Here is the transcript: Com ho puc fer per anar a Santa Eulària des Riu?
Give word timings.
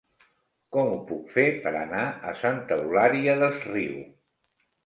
Com 0.75 0.87
ho 0.93 0.95
puc 1.11 1.27
fer 1.35 1.45
per 1.67 1.75
anar 1.81 2.07
a 2.31 2.35
Santa 2.41 2.81
Eulària 2.81 3.37
des 3.45 3.61
Riu? 3.71 4.05